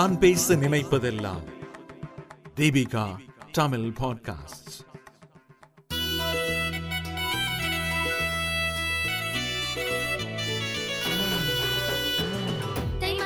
[0.00, 1.42] நான் பேச நினைப்பதெல்லாம்
[2.56, 3.16] தீபிகா
[3.52, 4.78] தமிழ் பாட்காஸ்ட்
[12.98, 13.16] தை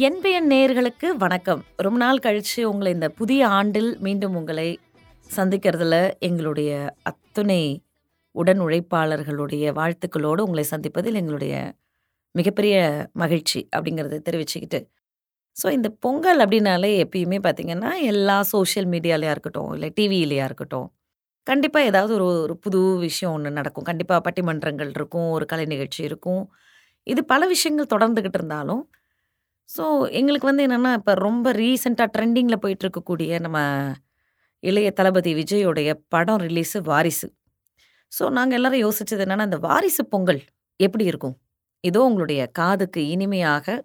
[0.00, 1.64] என்பிஎன் நேயர்களுக்கு வணக்கம்.
[1.76, 4.78] ரொம்ப நாள் கழித்து உங்களை இந்த புதிய ஆண்டில் மீண்டும் உங்களை
[5.36, 7.82] சந்திக்கிறதுல எங்களுடைய அத்துணை
[8.30, 11.72] உடன் உழைப்பாளர்களுடைய வாழ்த்துக்களோடு உங்களை சந்திப்பதில் எங்களுடைய
[12.34, 12.76] மிகப்பெரிய
[13.22, 14.80] மகிழ்ச்சி அப்படிங்கிறத தெரிவிச்சுக்கிட்டு.
[15.56, 20.88] ஸோ இந்த பொங்கல் அப்படின்னாலே எப்பயுமே பார்த்தீங்கன்னா எல்லா சோஷியல் மீடியாலையாக இருக்கட்டும் இல்லை டிவியிலையா இருக்கட்டும்
[21.46, 23.86] கண்டிப்பாக ஏதாவது ஒரு ஒரு புது விஷயம் ஒன்று நடக்கும்.
[23.90, 26.42] கண்டிப்பாக பட்டிமன்றங்கள் இருக்கும் ஒரு கலை நிகழ்ச்சி இருக்கும்.
[27.06, 28.82] இது பல விஷயங்கள் தொடர்ந்துக்கிட்டு இருந்தாலும்
[29.68, 29.84] ஸோ
[30.20, 33.58] எங்களுக்கு வந்து என்னென்னா இப்போ ரொம்ப ரீசெண்டாக ட்ரெண்டிங்கில் போயிட்டு இருக்கக்கூடிய நம்ம
[34.62, 37.28] இளைய தளபதி விஜயோடைய படம் ரிலீஸு வாரிசு.
[38.12, 40.40] ஸோ நாங்கள் எல்லோரும் யோசிச்சது என்னென்னா இந்த வாரிசு பொங்கல்
[40.80, 41.36] எப்படி இருக்கும்?
[41.84, 43.76] இதோ உங்களுடைய காதுக்கு இனிமையாக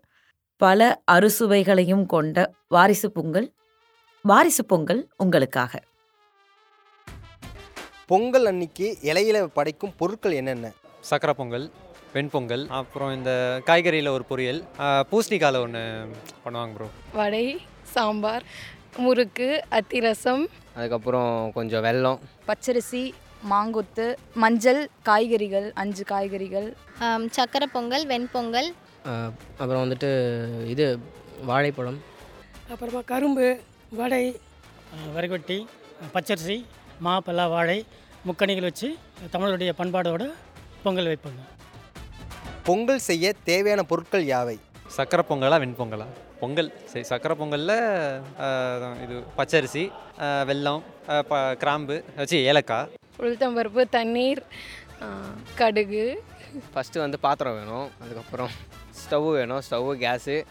[0.61, 3.47] பல அறுசுவைகளையும் கொண்ட வாரிசு பொங்கல்
[4.25, 5.73] வாரிசு பொங்கல் உங்களுக்காக.
[8.07, 10.67] பொங்கல் அன்னைக்கு இலையில படைக்கும் பொருட்கள் என்னென்ன?
[11.09, 11.65] சக்கரை பொங்கல்
[12.15, 13.31] வெண்பொங்கல் அப்புறம் இந்த
[13.67, 14.61] காய்கறியில் ஒரு பொரியல்
[15.11, 15.83] பூசணிக்காயில் ஒன்று
[16.43, 16.87] பண்ணுவாங்க ப்ரோ
[17.19, 17.45] வடை
[17.95, 18.45] சாம்பார்
[18.97, 20.43] முறுக்கு அத்திரசம்.
[20.77, 22.19] அதுக்கப்புறம் கொஞ்சம் வெல்லம்.
[22.49, 23.03] பச்சரிசி.
[23.51, 24.05] மாங்கொத்து
[24.43, 26.67] மஞ்சள் காய்கறிகள் அஞ்சு காய்கறிகள்.
[27.37, 28.69] சக்கரை பொங்கல் வெண்பொங்கல்
[29.61, 30.09] அப்புறம் வந்துட்டு
[30.73, 30.85] இது
[31.49, 31.99] வாழைப்பழம்.
[32.73, 33.47] அப்புறமா கரும்பு
[33.99, 34.23] வடை.
[35.15, 35.57] வரகொட்டி
[36.15, 36.57] பச்சரிசி
[37.05, 37.79] மா பல்லா வாழை
[38.27, 38.89] முக்கணிகள் வச்சு
[39.33, 40.23] தமிழருடைய பண்பாடோட
[40.83, 41.41] பொங்கல் வைப்பாங்க.
[42.67, 44.57] பொங்கல் செய்ய தேவையான பொருட்கள் யாவை?
[44.97, 46.07] சக்கரை பொங்கலா வெண்பொங்கலா
[46.41, 46.69] பொங்கல்?
[46.91, 47.77] சரி சக்கரை பொங்கலில்
[49.03, 49.83] இது பச்சரிசி
[50.49, 50.81] வெல்லம்
[51.61, 52.91] கிராம்பு வச்சு ஏலக்காய்.
[53.19, 54.43] உளுத்தம்பருப்பு தண்ணீர்
[55.55, 56.23] கடுகு.
[56.75, 57.89] ஃபஸ்ட்டு வந்து பாத்திரம் வேணும்.
[58.01, 58.49] அதுக்கப்புறம்
[58.91, 59.61] ஸ்டவ் வேணும்.
[59.69, 60.45] ஸ்டவ்வு கேஸு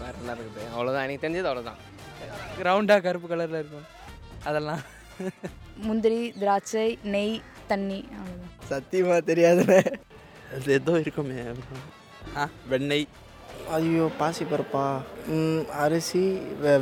[0.00, 0.78] வேறு என்ன இருக்குது?
[0.78, 1.80] அவ்வளோதான் எனக்கு தெரிஞ்சது அவ்வளோதான்
[2.62, 3.86] ரவுண்டாக கருப்பு கலரில் இருக்கும்.
[4.44, 4.80] அதெல்லாம்.
[5.76, 8.08] முந்திரி திராட்சை நெய் தண்ணி.
[8.64, 9.92] சத்தியமாக தெரியாதுண்ணே
[10.54, 11.40] அது ஏதோ இருக்குமே.
[12.36, 12.48] ஆ?
[12.68, 13.08] வெண்ணெய்.
[13.70, 16.80] ஐயோ பாசி பருப்பா ம், அரிசி வெ-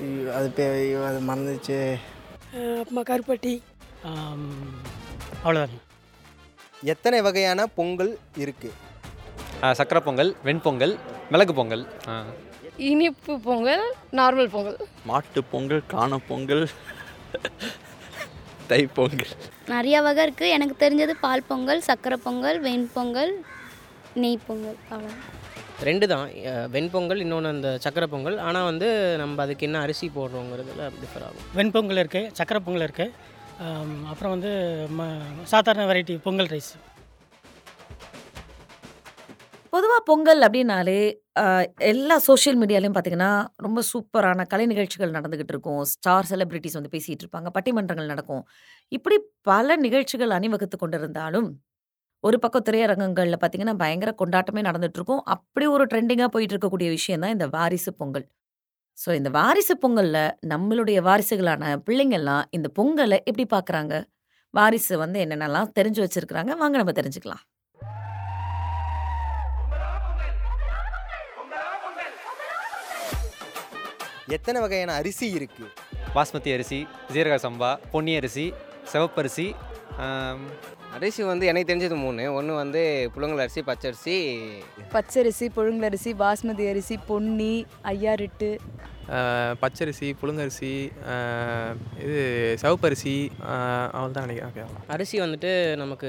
[0.00, 0.50] ஐயோ, அது
[1.04, 1.98] அது மறந்துச்சு.
[2.56, 3.52] அப்புறமா கருப்பட்டி.
[5.42, 5.78] அவ்வளோதாங்க
[6.84, 8.68] எத்தனை வகையான பொங்கல் இருக்கு?
[9.62, 10.94] ஆ, சக்கரை பொங்கல் வெண்பொங்கல்
[11.30, 11.84] மிளகு பொங்கல்.
[12.88, 14.78] இனிப்பு பொங்கல் நார்மல் பொங்கல்.
[15.04, 16.64] மாட்டு பொங்கல் காண பொங்கல்
[18.66, 19.32] தை பொங்கல்.
[19.68, 23.32] நிறைய வகை இருக்குது எனக்கு தெரிஞ்சது பால் பொங்கல் சக்கரை பொங்கல் வெண்பொங்கல்
[24.14, 25.14] நெய் பொங்கல் அவ்வளோ
[25.88, 26.26] ரெண்டு தான்.
[26.74, 28.36] வெண்பொங்கல் இன்னொன்று அந்த சக்கரை பொங்கல்.
[28.48, 28.88] ஆனால் வந்து
[29.22, 31.46] நம்ம அதுக்கு என்ன அரிசி போடுறோங்கிறதுல டிஃபர் ஆகும்.
[31.58, 33.34] வெண்பொங்கல் இருக்குது சக்கரை பொங்கல் இருக்குது
[34.12, 34.50] அப்புறம் வந்து
[34.98, 35.04] ம
[35.52, 36.74] சாதாரண வெரைட்டி பொங்கல் ரைஸ்
[39.74, 40.98] பொதுவாக பொங்கல் அப்படின்னாலே
[41.92, 43.32] எல்லா சோஷியல் மீடியாலையும் பார்த்தீங்கன்னா
[43.64, 45.80] ரொம்ப சூப்பரான கலை நிகழ்ச்சிகள் நடந்துகிட்டு இருக்கும்.
[45.92, 48.42] ஸ்டார் செலிபிரிட்டிஸ் வந்து பேசிகிட்டு இருப்பாங்க பட்டிமன்றங்கள் நடக்கும்.
[48.96, 49.16] இப்படி
[49.50, 51.48] பல நிகழ்ச்சிகள் அணிவகுத்து கொண்டிருந்தாலும்
[52.26, 57.34] ஒரு பக்கம் திரையரங்கங்களில் பார்த்தீங்கன்னா பயங்கர கொண்டாட்டமே நடந்துட்டு இருக்கும் அப்படி ஒரு ட்ரெண்டிங்காக போயிட்டு இருக்கக்கூடிய விஷயம் தான்
[57.34, 58.24] இந்த வாரிசு பொங்கல்.
[58.98, 60.22] ஸோ இந்த வாரிசு பொங்கலில்
[60.52, 63.94] நம்மளுடைய வாரிசுகளான பிள்ளைங்கள்லாம் இந்த பொங்கலை எப்படி பார்க்குறாங்க
[64.58, 66.52] வாரிசு வந்து என்னென்னலாம் தெரிஞ்சு வச்சிருக்கிறாங்க?
[66.62, 67.42] வாங்க நம்ம தெரிஞ்சுக்கலாம்.
[74.36, 75.64] எத்தனை வகையான அரிசி இருக்கு?
[76.14, 76.78] பாஸ்மதி அரிசி
[77.14, 78.46] ஜீரக சம்பா பொன்னி அரிசி
[78.92, 79.46] சிவப்பரிசி
[80.96, 82.24] அரிசி வந்து எனக்கு தெரிஞ்சது மூணு.
[82.38, 82.82] ஒன்று வந்து
[83.14, 84.16] புழுங்கல் அரிசி பச்சரிசி.
[84.94, 87.54] பச்சரிசி புழுங்கலரிசி பாஸ்மதி அரிசி பொன்னி
[87.92, 88.50] ஐயாரெட்டு.
[89.62, 90.72] பச்சரிசி புழுங்கரிசி
[92.04, 92.20] இது
[92.62, 93.14] சிவப்பரிசி
[93.96, 94.48] அவ்வளோதான் நினைக்கிறேன்.
[94.50, 94.64] ஓகே
[94.94, 95.52] அரிசி வந்துட்டு
[95.82, 96.08] நமக்கு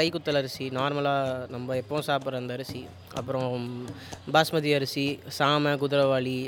[0.00, 2.82] கைக்குத்தல் அரிசி நார்மலாக நம்ம எப்பவும் சாப்பிட்ற அந்த அரிசி.
[3.20, 3.64] அப்புறம்
[4.36, 5.06] பாஸ்மதி அரிசி
[5.38, 6.38] சாமை குதிரவாளி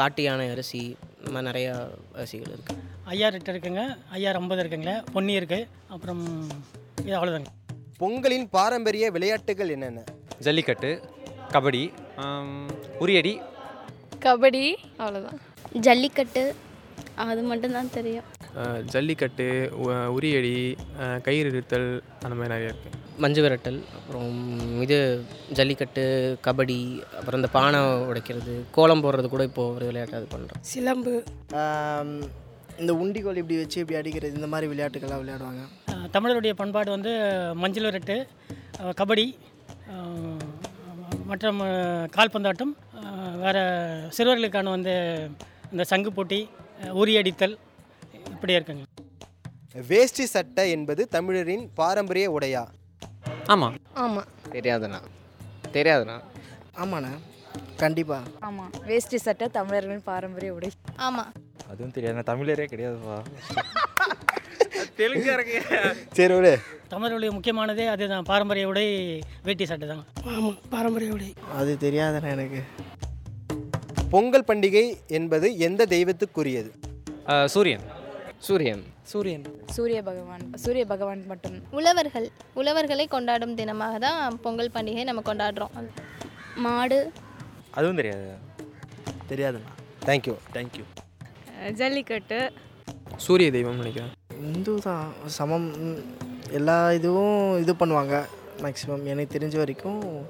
[0.00, 0.84] காட்டு யானை அரிசி
[1.20, 1.74] இந்த மாதிரி நிறையா
[2.18, 6.22] அரிசிகள் இருக்குது ஐயா ரெட்டு இருக்குங்க ஐயா ஐம்பது இருக்குங்களே பொன்னி இருக்குது அப்புறம்
[7.00, 7.50] இது அவ்வளோதாங்க
[8.00, 10.00] பொங்கலின் பாரம்பரிய விளையாட்டுகள் என்னென்ன?
[10.40, 10.90] ஜல்லிக்கட்டு
[11.52, 11.82] கபடி
[13.00, 13.32] உரியடி.
[14.22, 14.64] கபடி
[14.98, 15.38] அவ்வளோதான்
[15.80, 16.42] ஜல்லிக்கட்டு
[17.24, 18.26] அது மட்டும்தான் தெரியும்.
[18.86, 20.52] ஜல்லிக்கட்டு உ- உரியடி
[21.22, 21.88] கயிறு இழுத்தல்
[22.22, 24.32] அந்த மாதிரி நிறைய இருக்குது மஞ்சு விரட்டல் அப்புறம்
[24.82, 24.98] இது
[25.52, 26.04] ஜல்லிக்கட்டு
[26.46, 26.78] கபடி
[27.18, 31.14] அப்புறம் இந்த பானை உடைக்கிறது கோலம் போடுறது கூட இப்போது ஒரு விளையாட்டு அது பண்ணுறோம் சிலம்பு.
[32.82, 35.62] இந்த உண்டிகோல் இப்படி வச்சு இப்படி அடிக்கிறது இந்த மாதிரி விளையாட்டுகள்லாம் விளையாடுவாங்க.
[36.14, 37.12] தமிழருடைய பண்பாடு வந்து
[37.62, 38.16] மஞ்சள் விரட்டு
[39.00, 39.26] கபடி
[41.30, 41.60] மற்றும்
[42.16, 42.72] கால்பந்தாட்டம்
[43.44, 43.58] வேற
[44.16, 44.94] சிறுவர்களுக்கான வந்து
[45.70, 46.40] இந்த சங்கு போட்டி
[47.00, 47.56] உரியடித்தல்
[48.34, 48.84] இப்படி இருக்குங்க.
[49.88, 52.62] வேஷ்டி சட்டை என்பது தமிழரின் பாரம்பரிய உடையா?
[53.54, 53.74] ஆமாம்
[54.04, 55.00] ஆமாம் தெரியாதுண்ணா.
[55.76, 56.18] தெரியாதுண்ணா.
[56.82, 57.12] ஆமாண்ணா.
[57.82, 60.70] கண்டிப்பாக ஆமாம் வேஷ்டி சட்டை தமிழர்களின் பாரம்பரிய உடை.
[61.08, 61.32] ஆமாம்
[61.70, 62.16] அதுவும் தெரியாது.
[62.18, 63.16] நான் தமிழரே கிடையாதுப்பா.
[65.00, 65.32] தெலுங்கு
[66.18, 66.52] சரி விடு.
[66.92, 68.26] தமிழர்களுடைய முக்கியமானதே அதுதான்.
[68.30, 68.84] பாரம்பரிய உடை
[69.46, 70.04] வேட்டி சட்டை தான்.
[70.34, 71.30] ஆமாம் பாரம்பரிய உடை.
[71.60, 72.60] அது தெரியாதுண்ணா எனக்கு.
[74.14, 74.84] பொங்கல் பண்டிகை
[75.18, 76.70] என்பது எந்த தெய்வத்துக்குரியது?
[77.54, 77.86] சூரியன்.
[78.48, 78.82] சூரியன்.
[79.12, 79.44] சூரியன்.
[79.76, 81.56] சூரிய பகவான் சூரிய பகவான் மட்டும்.
[81.78, 82.26] உழவர்கள்
[82.60, 85.74] உழவர்களை கொண்டாடும் தினமாக தான் பொங்கல் பண்டிகை நம்ம கொண்டாடுறோம்.
[86.66, 87.00] மாடு.
[87.78, 88.28] அதுவும் தெரியாது.
[89.32, 89.72] தெரியாதுண்ணா.
[90.08, 90.84] Thank you thank you
[91.74, 92.52] Jallikattu.
[93.16, 94.10] சூரிய தெய்வம் நினைக்கிறேன்.
[94.40, 95.74] இந்து தான் சமம்.
[96.50, 98.24] எல்லா இதுவும் இது பண்ணுவாங்க.
[98.62, 100.26] மேக்ஸிமம் எனக்கு தெரிஞ்ச வரைக்கும்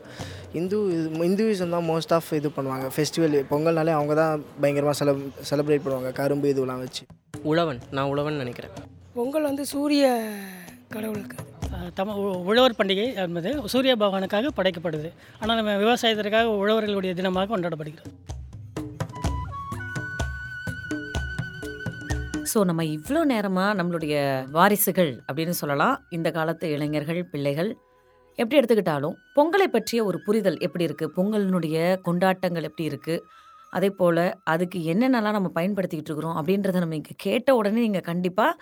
[0.52, 0.78] இந்து
[1.12, 2.90] இந்துவிசம் தான் மோஸ்ட் ஆஃப் இது பண்ணுவாங்க.
[2.96, 5.08] ஃபெஸ்டிவல் பொங்கல்னாலே அவங்க தான் பயங்கரமாக செல
[5.50, 6.12] செலிப்ரேட் பண்ணுவாங்க.
[6.12, 7.04] கரும்பு இதுவெல்லாம் வச்சு.
[7.42, 8.70] உழவன் நான் உழவன் நினைக்கிறேன்.
[9.14, 10.32] பொங்கல் வந்து சூரிய
[10.88, 11.36] கடவுளுக்கு.
[11.96, 15.12] தம உ- உழவர் பண்டிகை என்பது சூரிய பகவானுக்காக படைக்கப்படுது.
[15.38, 18.12] ஆனால் நம்ம விவசாயத்திற்காக உழவர்களுடைய தினமாக கொண்டாடப்படுகிறது.
[22.56, 24.14] ஸோ நம்ம இவ்வளோ நேரமாக நம்மளுடைய
[24.54, 25.96] வாரிசுகள் அப்படின்னு சொல்லலாம்.
[26.16, 27.70] இந்த காலத்து இளைஞர்கள் பிள்ளைகள்
[28.38, 31.76] எப்படி எடுத்துக்கிட்டாலும் பொங்கலை பற்றிய ஒரு புரிதல் எப்படி இருக்குது பொங்கலினுடைய
[32.06, 33.22] கொண்டாட்டங்கள் எப்படி இருக்குது
[33.76, 34.22] அதே போல்
[34.52, 36.36] அதுக்கு என்னென்னலாம் நம்ம பயன்படுத்திக்கிட்டு இருக்கிறோம்?
[36.40, 38.58] அப்படின்றத நம்ம இங்கே கேட்ட உடனே நீங்கள் கண்டிப்பாக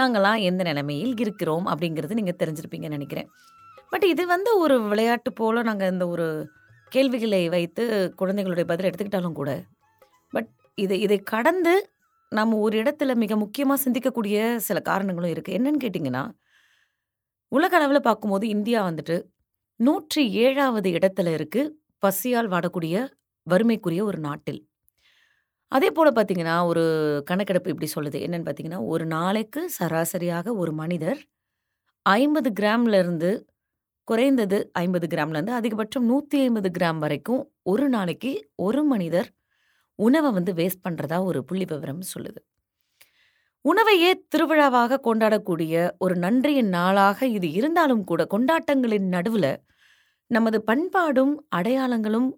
[0.00, 1.66] நாங்களாம் எந்த நிலைமையில் இருக்கிறோம்?
[1.72, 3.28] அப்படிங்கிறது நீங்கள் தெரிஞ்சிருப்பீங்கன்னு நினைக்கிறேன்.
[3.92, 6.28] பட் இது வந்து ஒரு விளையாட்டு போல் நாங்கள் இந்த ஒரு
[6.92, 7.84] கேள்விகளை வைத்து
[8.22, 9.52] குழந்தைகளுடைய பதில் எடுத்துக்கிட்டாலும் கூட
[10.36, 10.50] பட்
[10.84, 11.74] இதை இதை கடந்து
[12.32, 14.36] நம்ம ஒரு இடத்துல மிக முக்கியமாக சிந்திக்கக்கூடிய
[14.66, 16.24] சில காரணங்களும் இருக்குது என்னன்னு கேட்டிங்கன்னா
[17.52, 19.16] உலக அளவில் பார்க்கும்போது இந்தியா வந்துட்டு
[19.80, 22.96] நூற்றி ஏழாவது இடத்துல இருக்குது பசியால் வாடக்கூடிய
[23.46, 24.60] வறுமைக்குரிய ஒரு நாட்டில்.
[25.72, 26.84] அதே போல் பார்த்தீங்கன்னா ஒரு
[27.26, 28.18] கணக்கெடுப்பு இப்படி சொல்லுது.
[28.26, 31.20] என்னன்னு பார்த்தீங்கன்னா ஒரு நாளைக்கு சராசரியாக ஒரு மனிதர்
[32.06, 33.30] ஐம்பது கிராம்லேருந்து
[34.08, 39.28] குறைந்தது ஐம்பது கிராம்லேருந்து அதிகபட்சம் நூற்றி ஐம்பது கிராம் வரைக்கும் ஒரு நாளைக்கு ஒரு மனிதர்
[39.98, 42.40] உணவை வந்து வேஸ்ட் பண்ணுறதா ஒரு புள்ளி விவரம் சொல்லுது.
[43.64, 49.52] உணவையே திருவிழாவாக கொண்டாடக்கூடிய ஒரு நன்றியின் நாளாக இது இருந்தாலும் கூட கொண்டாட்டங்களின் நடுவில்
[50.30, 52.28] நமது பண்பாடும் அடையாளங்களும்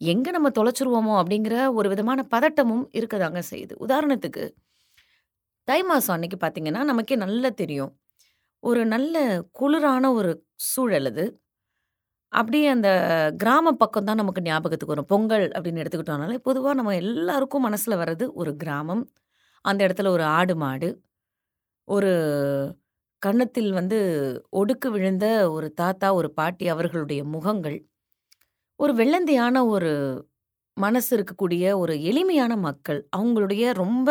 [0.00, 3.74] எங்கே நம்ம தொலைச்சிருவோமோ அப்படிங்கிற ஒரு விதமான பதட்டமும் இருக்கதாங்க செய்யுது.
[3.86, 4.44] உதாரணத்துக்கு
[5.68, 7.92] தை மாதம் அன்னைக்கு பார்த்தீங்கன்னா நமக்கே நல்லா தெரியும்.
[8.62, 9.16] ஒரு நல்ல
[9.60, 11.24] குளிரான ஒரு சூழல் அது.
[12.32, 12.88] அப்படியே அந்த
[13.36, 15.06] கிராம பக்கம் தான் நமக்கு ஞாபகத்துக்கு வரும்.
[15.06, 19.04] பொங்கல் அப்படின்னு எடுத்துக்கிட்டோம்னாலே பொதுவாக நம்ம எல்லாருக்கும் மனசில் வர்றது ஒரு கிராமம்.
[19.64, 20.88] அந்த இடத்துல ஒரு ஆடு மாடு.
[21.88, 22.12] ஒரு
[23.22, 23.98] கன்னத்தில் வந்து
[24.52, 27.78] ஒடுக்கு விழுந்த ஒரு தாத்தா ஒரு பாட்டி அவர்களுடைய முகங்கள்.
[28.80, 29.92] ஒரு வெள்ளந்தையான ஒரு
[30.76, 33.08] மனசு இருக்கக்கூடிய ஒரு எளிமையான மக்கள்.
[33.16, 34.10] அவங்களுடைய ரொம்ப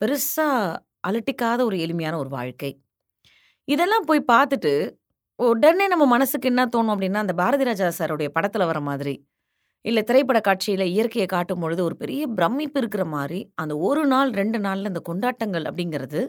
[0.00, 0.76] பெருசாக
[1.08, 2.72] அலட்டிக்காத ஒரு எளிமையான ஒரு வாழ்க்கை.
[3.68, 4.74] இதெல்லாம் போய் பார்த்துட்டு
[5.38, 9.14] உடனே நம்ம மனசுக்கு என்ன தோணும் அப்படின்னா அந்த பாரதி ராஜா சாருடைய படத்தில் வர மாதிரி
[9.84, 14.58] இல்லை திரைப்பட காட்சியில் இயற்கையை காட்டும் பொழுது ஒரு பெரிய பிரமிப்பு இருக்கிற மாதிரி அந்த ஒரு நாள் ரெண்டு
[14.58, 16.20] நாளில் அந்த கொண்டாட்டங்கள் அப்படிங்கிறது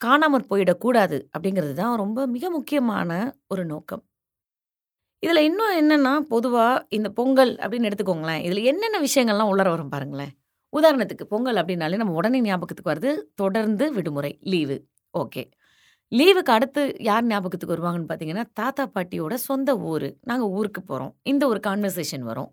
[0.00, 3.10] காணாமற் போயிடக்கூடாது அப்படிங்கிறது தான் ரொம்ப மிக முக்கியமான
[3.46, 4.02] ஒரு நோக்கம்.
[5.22, 8.42] இதில் இன்னும் என்னென்னா பொதுவாக இந்த பொங்கல் அப்படின்னு எடுத்துக்கோங்களேன்.
[8.42, 10.32] இதில் என்னென்ன விஷயங்கள்லாம் உள்ளர வரும் பாருங்களேன்.
[10.72, 14.78] உதாரணத்துக்கு பொங்கல் அப்படின்னாலே நம்ம உடனே ஞாபகத்துக்கு வருது தொடர்ந்து விடுமுறை லீவு
[15.14, 15.42] ஓகே.
[16.12, 20.08] லீவுக்கு அடுத்து யார் ஞாபகத்துக்கு வருவாங்கன்னு பார்த்தீங்கன்னா தாத்தா பாட்டியோட சொந்த ஊர்.
[20.30, 22.50] நாங்கள் ஊருக்கு போகிறோம் இந்த ஒரு கான்வர்சேஷன் வரும்.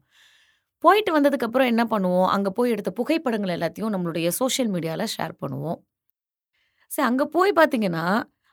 [0.84, 2.28] போயிட்டு வந்ததுக்கப்புறம் என்ன பண்ணுவோம்?
[2.36, 5.80] அங்கே போய் எடுத்த புகைப்படங்கள் எல்லாத்தையும் நம்மளுடைய சோஷியல் மீடியாவில் ஷேர் பண்ணுவோம்.
[6.92, 8.06] சரி அங்கே போய் பார்த்தீங்கன்னா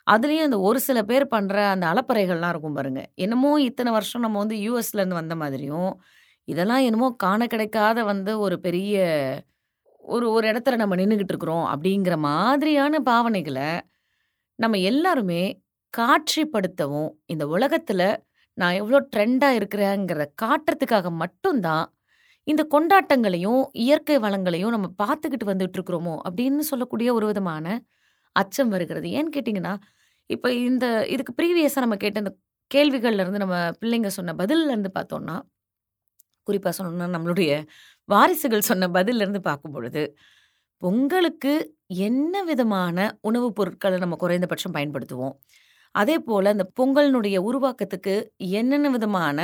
[0.06, 3.02] அதுலேயும் அந்த ஒரு சில பேர் பண்ணுற அந்த அலப்பறைகள்லாம் இருக்கும் பாருங்க.
[3.24, 5.90] என்னமோ இத்தனை வருஷம் நம்ம வந்து யூஎஸ்லேருந்து வந்த மாதிரியும்
[6.48, 8.94] இதெல்லாம் என்னமோ காண கிடைக்காத வந்து ஒரு பெரிய
[10.04, 13.68] ஒரு ஒரு இடத்துல நம்ம நின்றுக்கிட்டு இருக்கிறோம் அப்படிங்கிற மாதிரியான பாவனைகளை
[14.54, 15.62] நம்ம எல்லாருமே
[15.98, 18.20] காட்சிப்படுத்தவும் இந்த உலகத்தில்
[18.54, 21.92] நான் எவ்வளோ ட்ரெண்டாக இருக்கிறேங்கிறத காட்டுறதுக்காக மட்டும்தான்
[22.44, 27.82] இந்த கொண்டாட்டங்களையும் இயற்கை வளங்களையும் நம்ம பார்த்துக்கிட்டு வந்துட்டு இருக்கிறோமோ அப்படின்னு சொல்லக்கூடிய ஒரு விதமான
[28.32, 29.08] அச்சம் வருகிறது.
[29.08, 29.76] ஏன்னு கேட்டிங்கன்னா
[30.26, 32.36] இப்போ இந்த இதுக்கு ப்ரீவியஸாக நம்ம கேட்ட இந்த
[32.74, 35.42] கேள்விகள்லேருந்து நம்ம பிள்ளைங்க சொன்ன பதில்லேருந்து பார்த்தோன்னா பார்த்தோம்னா
[36.42, 37.64] குறிப்பாக சொல்லணும்னா நம்மளுடைய
[38.04, 40.16] வாரிசுகள் சொன்ன பதில்ல பார்க்கும் பொழுது
[40.84, 41.52] பொங்கலுக்கு
[42.06, 45.34] என்ன விதமான உணவுப் பொருட்களை நம்ம குறைந்தபட்சம் பயன்படுத்துவோம்?
[45.94, 48.14] அதே போல் அந்த பொங்கலினுடைய உருவாக்கத்துக்கு
[48.58, 49.38] என்னென்ன விதமான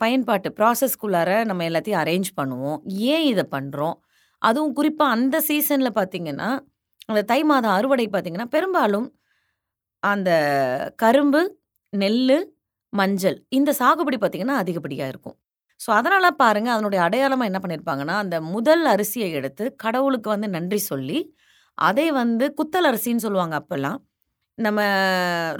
[0.00, 2.78] பயன்பாட்டு ப்ராசஸ்க்குள்ளார நம்ம எல்லாத்தையும் அரேஞ்ச் பண்ணுவோம்?
[3.12, 3.96] ஏன் இதை பண்ணுறோம்
[4.42, 6.50] அதுவும் குறிப்பாக அந்த சீசனில் பார்த்தீங்கன்னா
[7.08, 9.08] அந்த தை மாதம் அறுவடை பார்த்திங்கன்னா பெரும்பாலும்
[10.02, 10.30] அந்த
[10.96, 11.42] கரும்பு
[11.92, 12.22] நெல்
[12.92, 15.36] மஞ்சள் இந்த சாகுபடி பார்த்தீங்கன்னா அதிகப்படியாக இருக்கும்.
[15.84, 21.18] ஸோ அதனால் பாருங்க அதனுடைய அடையாளமாக என்ன பண்ணியிருப்பாங்கன்னா அந்த முதல் அரிசியை எடுத்து கடவுளுக்கு வந்து நன்றி சொல்லி
[21.78, 23.98] அதை வந்து குத்தல் அரிசின்னு சொல்லுவாங்க அப்போல்லாம்.
[24.58, 24.80] நம்ம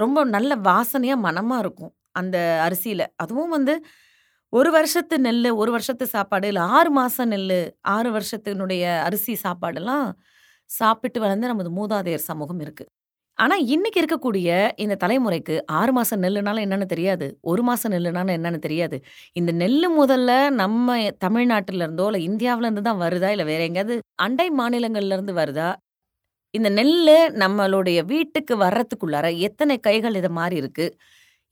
[0.03, 3.05] ரொம்ப நல்ல வாசனையாக மனமாக இருக்கும் அந்த அரிசியில்.
[3.23, 3.73] அதுவும் வந்து
[4.53, 7.49] ஒரு வருஷத்து நெல் ஒரு வருஷத்து சாப்பாடு இல்லை ஆறு மாதம் நெல்
[7.95, 10.05] ஆறு வருஷத்தினுடைய அரிசி சாப்பாடெல்லாம்
[10.69, 12.91] சாப்பிட்டு வளர்ந்த நமது மூதாதையர் சமூகம் இருக்குது
[13.37, 14.49] ஆனால் இன்னைக்கு இருக்கக்கூடிய
[14.83, 17.25] இந்த தலைமுறைக்கு ஆறு மாதம் நெல்லுனாலும் என்னன்னு தெரியாது.
[17.51, 18.97] ஒரு மாதம் நெல்லுனாலும் என்னன்னு தெரியாது.
[19.39, 24.47] இந்த நெல் முதல்ல நம்ம தமிழ்நாட்டில இருந்தோ இல்லை இந்தியாவில இருந்து தான் வருதா இல்லை வேற எங்கேயாவது அண்டை
[24.61, 25.69] மாநிலங்கள்ல இருந்து வருதா?
[26.53, 26.95] இந்த நெல்
[27.43, 30.85] நம்மளுடைய வீட்டுக்கு வர்றதுக்குள்ளார எத்தனை கைகள் இதை மாறி இருக்கு?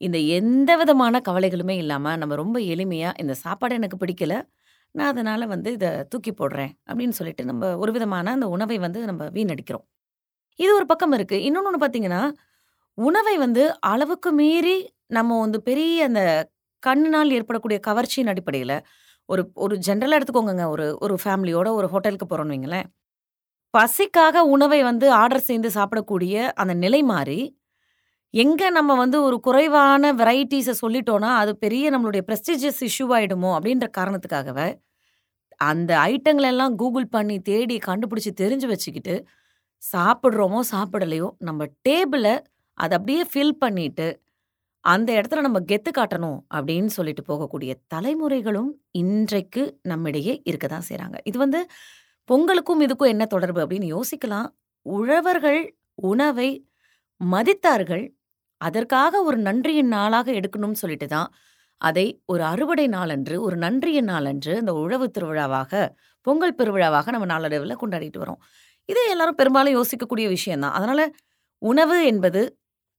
[0.02, 4.36] இந்த எந்த விதமான கவலைகளுமே இல்லாமல் நம்ம ரொம்ப எளிமையாக இந்த சாப்பாடு எனக்கு பிடிக்கல
[4.96, 9.28] நான் அதனால் வந்து இதை தூக்கி போடுறேன் அப்படின்னு சொல்லிட்டு நம்ம ஒரு விதமான அந்த உணவை வந்து நம்ம
[9.38, 9.86] வீணடிக்கிறோம்.
[10.60, 11.38] இது ஒரு பக்கம் இருக்கு.
[11.48, 12.24] இன்னொன்று பார்த்தீங்கன்னா
[12.98, 16.22] உணவை வந்து அளவுக்கு மீறி நம்ம வந்து பெரிய அந்த
[16.84, 18.78] கண்ணினால் ஏற்படக்கூடிய கவர்ச்சியின் அடிப்படையில்
[19.30, 20.66] ஒரு ஒரு ஜென்ரலாக எடுத்துக்கோங்கங்க.
[20.74, 22.88] ஒரு ஒரு ஃபேமிலியோட ஒரு ஹோட்டலுக்கு போகிறோன்னு வைங்களேன்.
[23.74, 27.40] பசிக்காக உணவை வந்து ஆர்டர் செய்து சாப்பிடக்கூடிய அந்த நிலை மாறி
[28.34, 34.68] எங்கே நம்ம வந்து ஒரு குறைவான வெரைட்டிஸை சொல்லிட்டோன்னா அது பெரிய நம்மளுடைய ப்ரெஸ்டிஜியஸ் இஷ்யூ ஆகிடுமோ அப்படின்ற காரணத்துக்காகவே
[35.62, 39.16] அந்த ஐட்டங்கள் எல்லாம் கூகுள் பண்ணி தேடி கண்டுபிடிச்சி தெரிஞ்சு வச்சுக்கிட்டு
[39.84, 42.36] சாப்பிட்றோமோ சாப்பிடலையோ நம்ம டேபிளை
[42.78, 44.08] அதை அப்படியே ஃபில் பண்ணிட்டு
[44.84, 48.72] அந்த இடத்துல நம்ம கெத்து காட்டணும் அப்படின்னு சொல்லிட்டு போகக்கூடிய தலைமுறைகளும்
[49.02, 51.60] இன்றைக்கு நம்மிடையே இருக்க தான் செய்கிறாங்க இது வந்து
[52.30, 54.50] பொங்கலுக்கும் இதுக்கும் என்ன தொடர்பு அப்படின்னு யோசிக்கலாம்.
[54.86, 55.62] உழவர்கள்
[56.10, 56.50] உணவை
[57.22, 58.06] மதித்தார்கள்.
[58.62, 61.30] அதற்காக ஒரு நன்றியின் நாளாக எடுக்கணும்னு சொல்லிட்டு தான்
[61.82, 65.82] அதை ஒரு அறுவடை நாளன்று ஒரு நன்றியின் நாளன்று இந்த உழவு திருவிழாவாக
[66.28, 68.42] பொங்கல் பெருவிழாவாக நம்ம நாளடைவில் கொண்டாடிட்டு வரோம்.
[68.90, 71.02] இது எல்லாரும் பெரும்பாலும் யோசிக்கக்கூடிய விஷயம்தான் அதனால
[71.62, 72.42] உணவு என்பது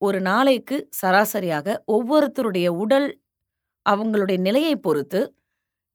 [0.03, 3.09] ஒரு நாளைக்கு சராசரியாக ஒவ்வொருத்தருடைய உடல்
[3.87, 5.21] அவங்களுடைய நிலையை பொறுத்து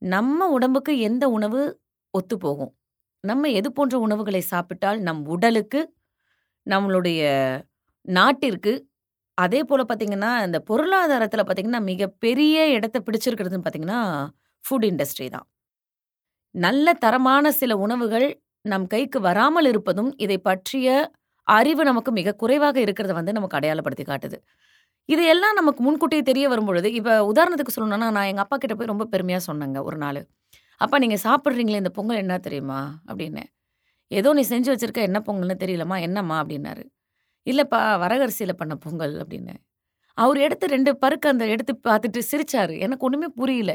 [0.02, 1.62] நம்ம உடம்புக்கு எந்த உணவு
[2.14, 2.72] ஒத்துப்போகும்?
[3.24, 5.82] நம்ம எது போன்ற உணவுகளை சாப்பிட்டால் நம் உடலுக்கு
[6.68, 7.22] நம்மளுடைய
[8.08, 8.74] நாட்டிற்கு
[9.38, 14.02] அதே போல் பார்த்தீங்கன்னா இந்த பொருளாதாரத்தில் பார்த்தீங்கன்னா மிகப்பெரிய இடத்த பிடிச்சிருக்கிறதுன்னு பார்த்தீங்கன்னா
[14.64, 15.48] ஃபுட் இண்டஸ்ட்ரி தான்.
[16.56, 18.28] நல்ல தரமான சில உணவுகள்
[18.66, 20.88] நம் கைக்கு வராமல் இருப்பதும் இதை பற்றிய
[21.48, 24.38] அறிவு நமக்கு மிக குறைவாக இருக்கிறத வந்து நமக்கு அடையாளப்படுத்தி காட்டுது.
[25.10, 29.44] இதையெல்லாம் நமக்கு முன்கூட்டியே தெரிய வரும்பொழுது இப்போ உதாரணத்துக்கு சொல்லணும்னா நான் எங்கள் அப்பா கிட்ட போய் ரொம்ப பெருமையாக
[29.48, 30.22] சொன்னேங்க ஒரு நாள்.
[30.82, 32.80] அப்பா நீங்கள் சாப்பிட்றீங்களே இந்த பொங்கல் என்ன தெரியுமா?
[33.10, 33.44] அப்படின்னு.
[34.12, 36.38] ஏதோ நீ செஞ்சு வச்சிருக்க என்ன பொங்கல்னு தெரியலம்மா என்னம்மா?
[36.44, 36.84] அப்படின்னாரு.
[37.48, 39.54] இல்லைப்பா வரகரிசியில் பண்ண பொங்கல் அப்படின்னு.
[40.18, 42.76] அவர் எடுத்து ரெண்டு பருக்கு அந்த எடுத்து பார்த்துட்டு சிரிச்சாரு.
[42.80, 43.74] எனக்கு ஒன்றுமே புரியல.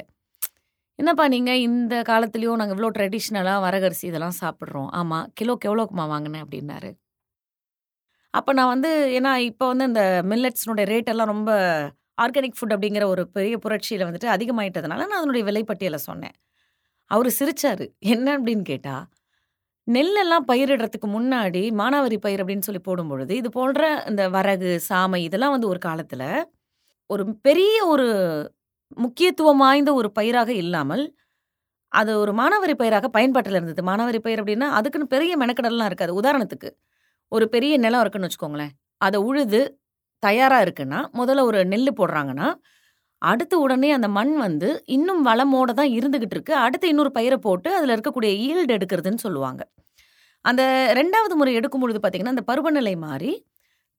[0.99, 4.89] என்னப்பா நீங்கள் இந்த காலத்துலேயும் நாங்கள் இவ்வளோ ட்ரெடிஷ்னலாக வரகரிசி இதெல்லாம் சாப்பிட்றோம்.
[4.93, 6.91] ஆமாம் கிலோக்கு எவ்வளோக்குமா வாங்கினேன் அப்படின்னாரு.
[8.35, 11.51] அப்போ நான் வந்து ஏன்னா இப்போ வந்து இந்த மில்லட்ஸ்னுடைய ரேட்டெல்லாம் ரொம்ப
[12.19, 16.37] ஆர்கானிக் ஃபுட் அப்படிங்கிற ஒரு பெரிய புரட்சியில் வந்துட்டு அதிகமாயிட்டதுனால நான் அதனுடைய விலைப்பட்டியலை சொன்னேன்.
[17.11, 17.85] அவர் சிரித்தார்
[18.15, 18.27] என்ன?
[18.39, 19.05] அப்படின்னு கேட்டால்
[19.87, 25.55] நெல்லெல்லாம் பயிரிடுறதுக்கு முன்னாடி மானாவாரி பயிர் அப்படின்னு சொல்லி போடும் பொழுது இது போன்ற இந்த வரகு சாமை இதெல்லாம்
[25.57, 26.27] வந்து ஒரு காலத்தில்
[27.11, 28.07] ஒரு பெரிய ஒரு
[28.97, 31.05] முக்கியத்துவம் வாய்ந்த ஒரு பயிராக இல்லாமல்
[31.93, 33.83] அது ஒரு மானாவாரி பயிராக பயன்பாட்டில் இருந்தது.
[33.89, 36.13] மானாவாரி பயிர் அப்படின்னா அதுக்குன்னு பெரிய மெனக்கடல்லாம் இருக்காது.
[36.23, 36.71] உதாரணத்துக்கு
[37.33, 38.73] ஒரு பெரிய நிலம் இருக்குன்னு வச்சுக்கோங்களேன்.
[39.01, 39.61] அதை உழுது
[40.23, 42.49] தயாராக இருக்குன்னா முதல்ல ஒரு நெல் போடுறாங்கன்னா
[43.23, 46.55] அடுத்து உடனே அந்த மண் வந்து இன்னும் வளமோட தான் இருந்துகிட்டு இருக்கு.
[46.67, 49.63] அடுத்து இன்னொரு பயிரை போட்டு அதில் இருக்கக்கூடிய ஈல்டு எடுக்கிறதுன்னு சொல்லுவாங்க.
[50.45, 50.63] அந்த
[51.01, 53.33] ரெண்டாவது முறை எடுக்கும் பொழுது பார்த்தீங்கன்னா அந்த பருவநிலை மாறி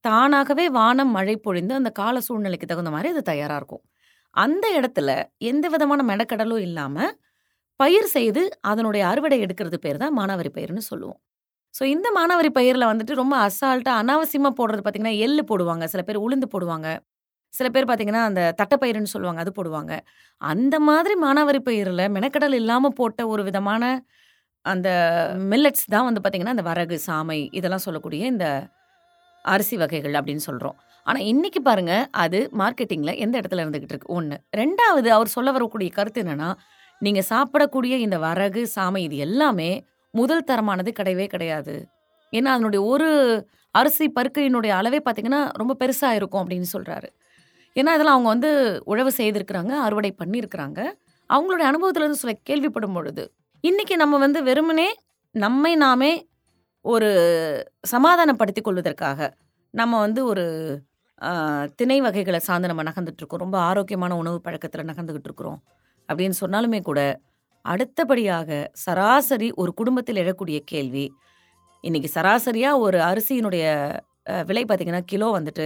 [0.06, 3.84] தானாகவே வானம் மழை பொழிந்து அந்த கால சூழ்நிலைக்கு தகுந்த மாதிரி அது தயாராக இருக்கும்.
[4.36, 5.10] அந்த இடத்துல
[5.52, 7.14] எந்த விதமான மெனக்கடலும் இல்லாமல்
[7.80, 11.20] பயிர் செய்து அதனுடைய அறுவடை எடுக்கிறது பேர் தான் மானாவாரி பயிர்னு சொல்லுவோம்.
[11.74, 15.86] ஸோ இந்த மானாவரி பயிரில் வந்துட்டு ரொம்ப அசால்ட்டாக அனாவசியமாக போடுறது பார்த்தீங்கன்னா எள்ளு போடுவாங்க.
[15.94, 16.90] சில பேர் உளுந்து போடுவாங்க.
[17.54, 19.94] சில பேர் பார்த்தீங்கன்னா அந்த தட்டைப்பயிறுன்னு சொல்லுவாங்க அது போடுவாங்க.
[20.42, 23.84] அந்த மாதிரி மானாவாரி பயிரில் மெனக்கடல் இல்லாமல் போட்ட ஒரு விதமான
[24.66, 24.90] அந்த
[25.52, 28.48] மில்லட்ஸ் தான் வந்து பார்த்தீங்கன்னா அந்த வரகு சாமை இதெல்லாம் சொல்லக்கூடிய இந்த
[29.46, 35.10] அரிசி வகைகள் அப்படின்னு சொல்கிறோம் ஆனால் இன்னைக்கு பாருங்க அது மார்க்கெட்டிங்கில் எந்த இடத்துல இருந்துகிட்டு இருக்கு ஒன்று ரெண்டாவது
[35.10, 36.50] அவர் சொல்ல வரக்கூடிய கருத்து என்னன்னா
[37.02, 39.84] நீங்கள் சாப்பிடக்கூடிய இந்த வரகு சாமை இது எல்லாமே
[40.14, 41.76] முதல் தரமானது கிடையவே கிடையாது.
[42.34, 43.10] ஏன்னா அதனுடைய ஒரு
[43.76, 47.08] அரிசி பருக்கையினுடைய அளவே பார்த்தீங்கன்னா ரொம்ப பெருசாக இருக்கும் அப்படின்னு சொல்கிறாரு
[47.76, 48.52] ஏன்னா இதெல்லாம் அவங்க வந்து
[48.86, 50.80] உழவு செய்திருக்கிறாங்க அறுவடை பண்ணியிருக்கிறாங்க.
[51.30, 53.24] அவங்களுடைய அனுபவத்திலேருந்து சில கேள்விப்படும் பொழுது
[53.64, 54.90] இன்றைக்கி நம்ம வந்து வெறுமனே
[55.36, 56.12] நம்மை நாமே
[56.86, 57.10] ஒரு
[57.86, 59.30] சமாதானப்படுத்தி கொள்வதற்காக
[59.74, 60.46] நம்ம வந்து ஒரு
[61.80, 63.44] திணை வகைகளை சார்ந்து நம்ம நகர்ந்துட்டுருக்கோம்.
[63.46, 65.60] ரொம்ப ஆரோக்கியமான உணவு பழக்கத்தில் நகர்ந்துக்கிட்டு இருக்கிறோம்
[66.10, 67.00] அப்படின்னு சொன்னாலுமே கூட
[67.66, 68.50] அடுத்தபடியாக
[68.86, 71.06] சராசரி ஒரு குடும்பத்தில் எழக்கூடிய கேள்வி
[71.84, 73.66] இன்னைக்கு சராசரியாக ஒரு அரிசியினுடைய
[74.50, 75.66] விலை பார்த்திங்கன்னா கிலோ வந்துட்டு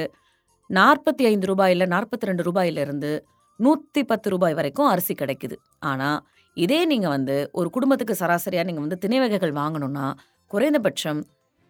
[0.70, 3.12] நாற்பத்தி ஐந்து ரூபாயில் நாற்பத்தி ரெண்டு ரூபாயிலிருந்து
[3.60, 5.56] நூற்றி பத்து ரூபாய் வரைக்கும் அரிசி கிடைக்குது.
[5.90, 6.20] ஆனால்
[6.58, 10.06] இதே நீங்கள் வந்து ஒரு குடும்பத்துக்கு சராசரியாக நீங்கள் வந்து திணை வகைகள் வாங்கணும்னா
[10.52, 11.20] குறைந்தபட்சம்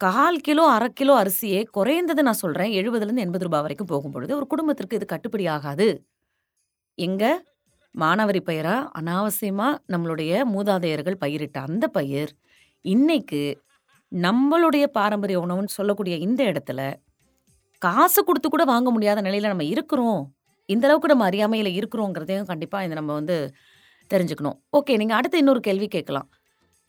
[0.01, 4.45] கால் கிலோ அரை கிலோ அரிசியே குறைந்தது நான் சொல்கிறேன் எழுபதுலேருந்து எண்பது ரூபாய் வரைக்கும் போகும் பொழுது ஒரு
[4.51, 5.87] குடும்பத்திற்கு இது கட்டுப்படி ஆகாது.
[6.97, 7.31] எங்கே
[7.95, 12.31] மானாவாரி பயிராக அனாவசியமாக நம்மளுடைய மூதாதையர்கள் பயிரிட்ட அந்த பயிர்
[12.85, 13.41] இன்னைக்கு
[14.11, 16.79] நம்மளுடைய பாரம்பரிய உணவுன்னு சொல்லக்கூடிய இந்த இடத்துல
[17.81, 20.23] காசு கொடுத்து கூட வாங்க முடியாத நிலையில் நம்ம இருக்கிறோம்.
[20.69, 23.37] இந்த அளவுக்கு நம்ம அறியாமையில் இருக்கிறோங்கிறதையும் கண்டிப்பாக இதை நம்ம வந்து
[24.11, 24.57] தெரிஞ்சுக்கணும்.
[24.77, 26.27] ஓகே நீங்கள் அடுத்து இன்னொரு கேள்வி கேட்கலாம்.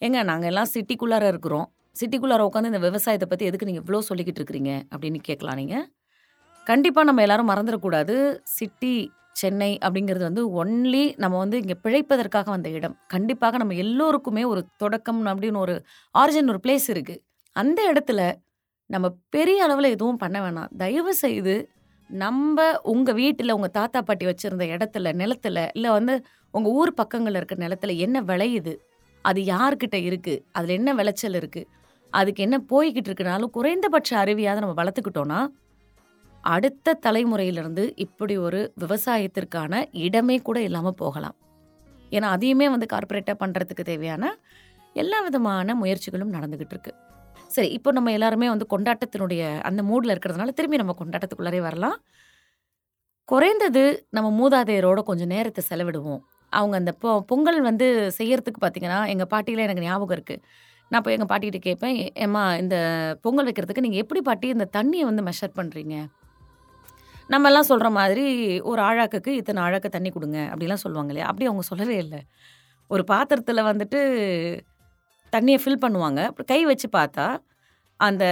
[0.03, 1.69] ஏங்க நாங்கள் எல்லாம் சிட்டிக்குள்ளார இருக்கிறோம்.
[1.97, 5.87] சிட்டிக்குள்ளார உட்காந்து இந்த விவசாயத்தை பற்றி எதுக்கு நீங்கள் இவ்வளோ சொல்லிக்கிட்டு இருக்கிறீங்க அப்படின்னு கேட்கலாம் நீங்கள்
[6.67, 8.15] கண்டிப்பாக நம்ம எல்லாரும் மறந்துடக்கூடாது.
[8.59, 8.95] சிட்டி
[9.41, 12.95] சென்னை அப்படிங்கிறது வந்து ஒன்லி நம்ம வந்து இங்கே பிழைப்பதற்காக வந்த இடம்.
[13.15, 15.75] கண்டிப்பாக நம்ம எல்லோருக்குமே ஒரு தொடக்கம் அப்படின்னு ஒரு
[16.15, 17.23] ஆரிஜின் ஒரு பிளேஸ் இருக்குது
[17.57, 18.21] அந்த இடத்துல
[18.91, 19.07] நம்ம
[19.37, 20.71] பெரிய அளவில் எதுவும் பண்ண வேணாம்.
[20.83, 21.55] தயவு செய்து
[22.11, 22.61] நம்ம
[22.93, 26.15] உங்கள் வீட்டில் உங்கள் தாத்தா பாட்டி வச்சுருந்த இடத்துல நிலத்துல இல்லை வந்து
[26.55, 28.73] உங்கள் ஊர் பக்கங்களில் இருக்க நிலத்துல என்ன விளையுது?
[29.25, 31.69] அது யார்கிட்ட இருக்குது அதில் என்ன விளைச்சல் இருக்குது
[32.13, 35.41] அதுக்கு என்ன போய்கிட்டு இருக்குனாலும் குறைந்தபட்ச அருவியாவது நம்ம வளர்த்துக்கிட்டோன்னா
[36.45, 41.37] அடுத்த தலைமுறையிலிருந்து இப்படி ஒரு விவசாயத்திற்கான இடமே கூட இல்லாமல் போகலாம்.
[42.17, 44.25] ஏன்னா அதையுமே வந்து கார்ப்பரேட்டாக பண்ணுறதுக்கு தேவையான
[45.03, 46.93] எல்லா விதமான முயற்சிகளும் நடந்துக்கிட்டு இருக்கு
[47.55, 51.97] சரி இப்போ நம்ம எல்லாருமே வந்து கொண்டாட்டத்தினுடைய அந்த மூடில் இருக்கிறதுனால திரும்பி நம்ம கொண்டாட்டத்துக்குள்ளாரே வரலாம்.
[53.29, 53.83] குறைந்தது
[54.17, 56.21] நம்ம மூதாதையரோட கொஞ்சம் நேரத்தை செலவிடுவோம்.
[56.53, 57.87] அவங்க அந்த பொ பொங்கல் வந்து
[58.19, 60.43] செய்யறதுக்கு பார்த்தீங்கன்னா எங்கள் பாட்டியில் எனக்கு ஞாபகம் இருக்குது
[60.91, 62.77] நான் இப்போ எங்கள் பாட்டிகிட்ட கேட்பேன் ஏம்மா இந்த
[63.23, 65.97] பொங்கல் வைக்கிறதுக்கு நீங்கள் எப்படி பாட்டி இந்த தண்ணியை வந்து மெஷர் பண்ணுறீங்க
[67.31, 68.25] நம்ம எல்லாம் சொல்கிற மாதிரி
[68.71, 71.27] ஒரு ஆழாக்குக்கு இத்தனை ஆழாக்கு தண்ணி கொடுங்க அப்படிலாம் சொல்லுவாங்க இல்லையா?
[71.27, 72.21] அப்படி அவங்க சொல்லவே இல்லை.
[72.91, 74.01] ஒரு பாத்திரத்தில் வந்துட்டு
[75.33, 76.21] தண்ணியை ஃபில் பண்ணுவாங்க.
[76.29, 77.27] அப்புறம் கை வச்சு பார்த்தா
[78.01, 78.25] அந்த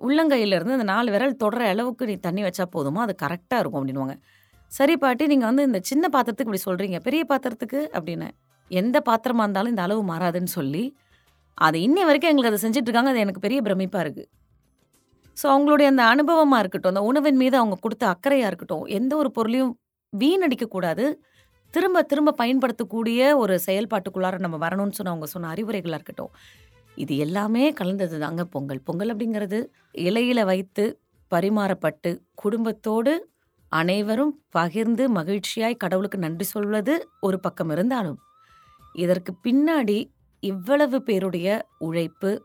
[0.00, 3.00] உள்ளங்கையிலேருந்து அந்த நாலு விரல் தொடர அளவுக்கு நீ தண்ணி வச்சா போதுமா?
[3.06, 4.16] அது கரெக்டாக இருக்கும் அப்படின்வாங்க
[4.72, 7.80] சரி பாட்டி நீங்கள் வந்து இந்த சின்ன பாத்திரத்துக்கு இப்படி சொல்கிறீங்க பெரிய பாத்திரத்துக்கு?
[7.96, 8.28] அப்படின்னு.
[8.70, 10.84] எந்த பாத்திரமாக இருந்தாலும் இந்த அளவு மாறாதுன்னு சொல்லி
[11.58, 14.28] அது இன்னி வரைக்கும் எங்களுக்கு அதை செஞ்சுட்டு இருக்காங்க அது எனக்கு பெரிய பிரமிப்பாக இருக்குது
[15.36, 19.72] ஸோ அவங்களுடைய அந்த அனுபவமாக இருக்கட்டும் அந்த உணவின் மீது அவங்க கொடுத்த அக்கறையாக இருக்கட்டும் எந்த ஒரு பொருளையும்
[20.12, 21.18] வீணடிக்கக்கூடாது
[21.70, 26.32] திரும்ப திரும்ப பயன்படுத்தக்கூடிய ஒரு செயல்பாட்டுக்குள்ளார நம்ம வரணும்னு சொன்ன அவங்க சொன்ன அறிவுரைகளாக இருக்கட்டும்
[26.96, 28.82] இது எல்லாமே கலந்தது தாங்க பொங்கல்.
[28.84, 29.58] பொங்கல் அப்படிங்கிறது
[29.98, 30.84] இலையில வைத்து
[31.32, 33.12] பரிமாறப்பட்டு குடும்பத்தோடு
[33.68, 38.18] அனைவரும் பகிர்ந்து மகிழ்ச்சியாய் கடவுளுக்கு நன்றி சொல்வது ஒரு பக்கம் இருந்தாலும்
[38.94, 39.98] இதற்கு பின்னாடி
[40.40, 42.42] இவ்வளவு பேருடைய உழைப்பு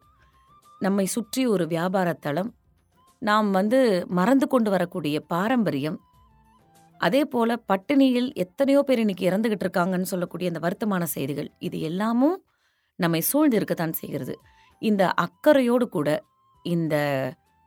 [0.80, 2.50] நம்மை சுற்றி ஒரு வியாபாரத்தளம்
[3.20, 6.00] நாம் வந்து மறந்து கொண்டு வரக்கூடிய பாரம்பரியம்
[6.98, 12.44] அதே போல பட்டினியில் எத்தனையோ பேர் இன்னைக்கு இறந்துகிட்டு இருக்காங்கன்னு சொல்லக்கூடிய இந்த வருத்தமான செய்திகள் இது எல்லாமும்
[12.96, 14.40] நம்மை சூழ்ந்து இருக்கத்தான் செய்கிறது.
[14.80, 16.24] இந்த அக்கறையோடு கூட
[16.64, 16.96] இந்த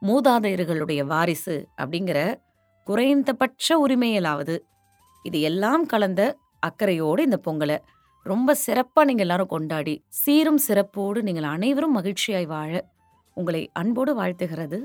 [0.03, 2.35] மூதாதையர்களுடைய வாரிசு அப்படிங்கிற
[2.85, 4.59] குறைந்தபட்ச உரிமையிலாவது
[5.23, 7.79] இது எல்லாம் கலந்த அக்கறையோடு இந்த பொங்கலை
[8.31, 12.73] ரொம்ப சிறப்பாக நீங்கள் எல்லாரும் கொண்டாடி சீரும் சிறப்போடு நீங்கள் அனைவரும் மகிழ்ச்சியாய் வாழ
[13.35, 14.79] உங்களை அன்போடு வாழ்த்துகிறது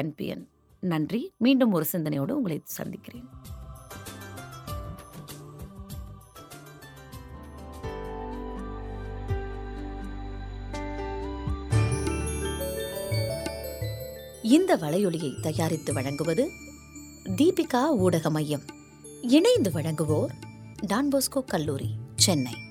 [0.00, 0.44] என்பிஎன்
[0.80, 1.32] நன்றி.
[1.36, 3.28] மீண்டும் ஒரு சிந்தனையோடு உங்களை சந்திக்கிறேன்.
[14.42, 16.50] இந்த வலையொலியை தயாரித்து வழங்குவது
[17.38, 18.66] தீபிகா ஊடக மையம்.
[19.22, 20.34] இணைந்து வழங்குவோர்
[20.86, 22.70] டான்போஸ்கோ கல்லூரி சென்னை.